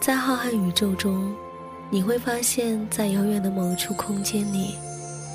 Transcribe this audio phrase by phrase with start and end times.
[0.00, 1.34] 在浩瀚宇宙中，
[1.90, 4.76] 你会发现在遥远的某处空间里，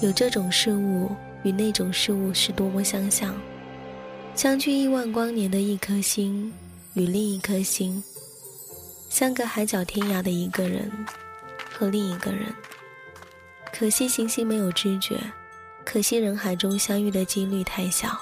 [0.01, 1.11] 有这种事物
[1.43, 3.35] 与那种事物是多么相像。
[4.33, 6.53] 相距亿万光年的一颗星，
[6.93, 8.01] 与另一颗星，
[9.09, 10.89] 相隔海角天涯的一个人
[11.69, 12.45] 和另一个人。
[13.73, 15.19] 可惜行星没有知觉，
[15.83, 18.17] 可惜人海中相遇的几率太小。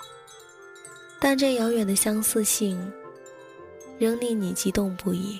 [1.20, 2.92] 但这遥远的相似性，
[4.00, 5.40] 仍令你激动不已，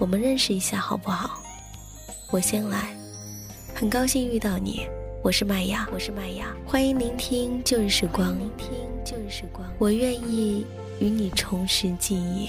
[0.00, 1.42] 我们认识一下好不好？
[2.30, 2.96] 我先来，
[3.74, 4.86] 很高兴遇到你。
[5.22, 8.70] 我是麦芽，我是麦芽，欢迎聆听旧日时光，聆听
[9.04, 10.64] 旧日时光，我愿意
[11.00, 12.48] 与你重拾记忆。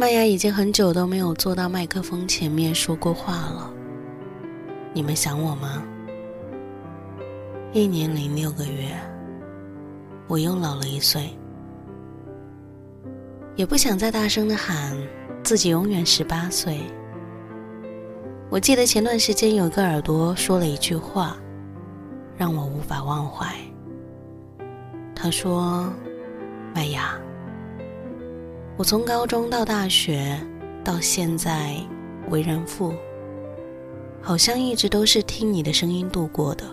[0.00, 3.70] 麦芽已经很久都没有坐到麦克风前面说过话了。
[4.94, 5.82] 你们想我吗？
[7.74, 8.98] 一年零六个月，
[10.26, 11.28] 我又老了一岁。
[13.56, 14.96] 也不想再大声的喊
[15.42, 16.80] 自己永远十八岁。
[18.48, 21.36] 我记得前段时间有个耳朵说了一句话，
[22.38, 23.54] 让我无法忘怀。
[25.14, 25.92] 他说
[26.74, 27.20] ：“麦芽。”
[28.76, 30.40] 我从高中到大学，
[30.82, 31.76] 到现在
[32.30, 32.94] 为人父，
[34.22, 36.64] 好像一直都是听你的声音度过的。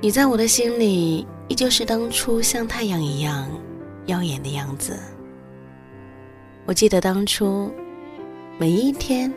[0.00, 3.48] 你在我的心里，依旧是当初像太阳一样
[4.06, 4.96] 耀眼的样子。
[6.64, 7.72] 我记得当初
[8.58, 9.32] 每一天，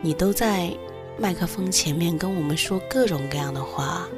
[0.00, 0.74] 你都在
[1.18, 4.08] 麦克风前面跟我们说各种各样的话。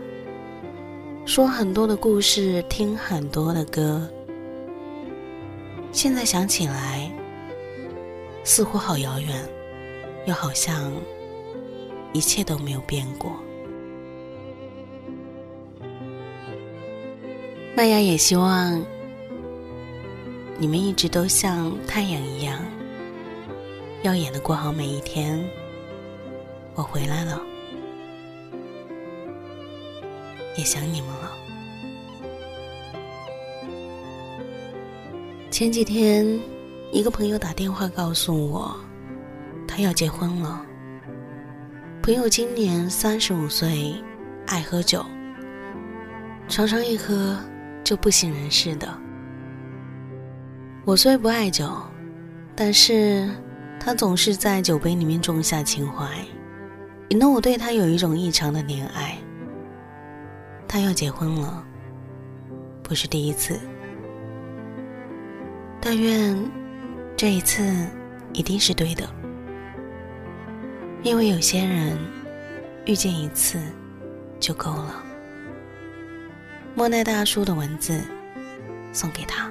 [1.26, 4.06] 说很多的故事，听很多的歌。
[5.90, 7.10] 现在想起来，
[8.44, 9.42] 似乎好遥远，
[10.26, 10.92] 又好像
[12.12, 13.32] 一切都没有变过。
[17.74, 18.84] 麦芽也希望
[20.58, 22.60] 你们一直都像太阳一样
[24.02, 25.42] 耀眼的过好每一天。
[26.74, 27.53] 我回来了。
[30.56, 31.32] 也想你们了。
[35.50, 36.40] 前几天，
[36.92, 38.74] 一个朋友打电话告诉我，
[39.68, 40.64] 他要结婚了。
[42.02, 43.94] 朋友今年三十五岁，
[44.46, 45.04] 爱喝酒，
[46.48, 47.38] 常常一喝
[47.82, 48.88] 就不省人事的。
[50.84, 51.70] 我虽不爱酒，
[52.54, 53.30] 但是
[53.80, 56.06] 他总是在酒杯里面种下情怀，
[57.08, 59.16] 引得我对他有一种异常的怜爱。
[60.74, 61.64] 他要结婚了，
[62.82, 63.60] 不是第一次。
[65.80, 66.36] 但愿
[67.16, 67.86] 这一次
[68.32, 69.08] 一定是对的，
[71.04, 71.96] 因为有些人
[72.86, 73.56] 遇见一次
[74.40, 75.00] 就够了。
[76.74, 78.00] 莫奈大叔的文字
[78.92, 79.48] 送给他。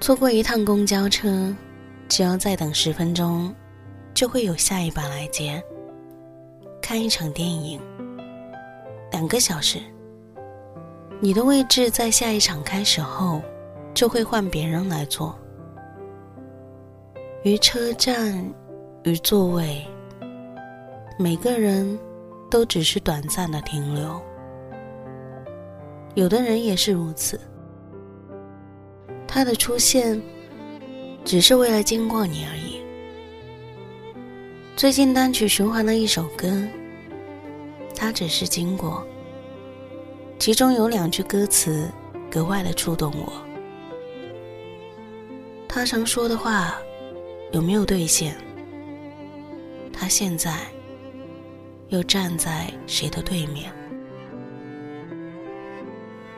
[0.00, 1.54] 错过一趟公交车，
[2.08, 3.54] 只要再等十分钟，
[4.12, 5.62] 就会有下一班来接。
[6.88, 7.80] 看一场电影，
[9.10, 9.80] 两个小时。
[11.18, 13.42] 你的位置在下一场开始后，
[13.92, 15.36] 就会换别人来坐。
[17.42, 18.40] 于车站，
[19.02, 19.84] 于座位，
[21.18, 21.98] 每个人
[22.48, 24.22] 都只是短暂的停留。
[26.14, 27.40] 有的人也是如此，
[29.26, 30.22] 他的出现，
[31.24, 32.80] 只是为了经过你而已。
[34.76, 36.46] 最近单曲循环的一首歌，
[37.96, 39.04] 他只是经过，
[40.38, 41.90] 其中有两句歌词
[42.30, 43.32] 格外的触动我。
[45.66, 46.76] 他常说的话
[47.52, 48.36] 有没有兑现？
[49.92, 50.54] 他现在
[51.88, 53.72] 又站在谁的对面？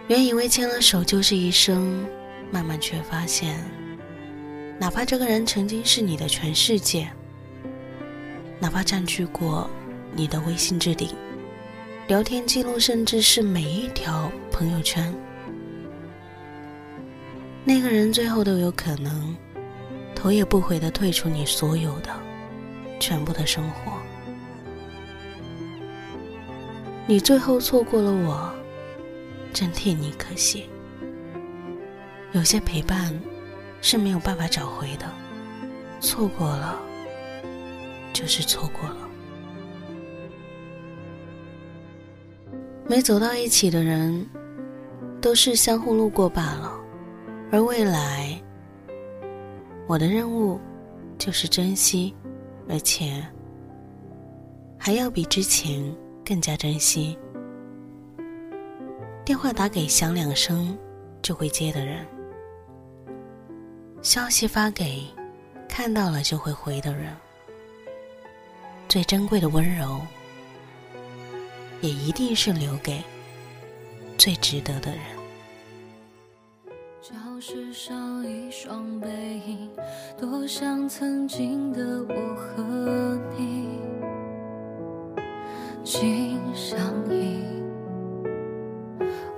[0.06, 2.06] 原以为牵了手就是一生，
[2.50, 3.62] 慢慢却发现，
[4.78, 7.10] 哪怕这个人曾经是你的全世界。
[8.60, 9.68] 哪怕占据过
[10.14, 11.14] 你的微信置顶、
[12.08, 15.14] 聊天记录，甚至是每一条朋友圈，
[17.66, 19.36] 那个人最后都有可能
[20.14, 22.08] 头也不回的退出你所有的
[22.98, 23.92] 全部的生活。
[27.06, 28.54] 你最后错过了我，
[29.52, 30.64] 真替你可惜。
[32.32, 33.12] 有些陪伴
[33.82, 35.04] 是没有办法找回的，
[36.00, 36.80] 错过了。
[38.14, 39.07] 就是错过了，
[42.88, 44.26] 没走到一起的人，
[45.20, 46.72] 都是相互路过罢了。
[47.52, 48.40] 而未来，
[49.86, 50.58] 我的任务
[51.18, 52.14] 就是珍惜，
[52.66, 53.22] 而且
[54.78, 55.94] 还要比之前
[56.24, 57.18] 更加珍惜。
[59.22, 60.76] 电话打给响两声
[61.20, 62.06] 就会接的人，
[64.00, 65.04] 消息发给
[65.68, 67.14] 看到了就会回的人。
[68.88, 70.00] 最珍贵的温柔，
[71.80, 73.02] 也一定是留给
[74.16, 75.00] 最值得的人。
[77.00, 79.08] 教室上一双背
[79.46, 79.70] 影，
[80.20, 83.78] 多像曾经的我和你，
[85.84, 86.78] 心相
[87.10, 87.38] 依。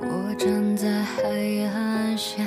[0.00, 1.22] 我站在海
[1.72, 2.44] 岸线，